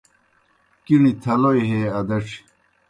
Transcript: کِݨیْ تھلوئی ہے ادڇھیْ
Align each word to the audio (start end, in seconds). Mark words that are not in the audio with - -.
کِݨیْ 0.85 1.11
تھلوئی 1.21 1.63
ہے 1.71 1.81
ادڇھیْ 1.97 2.37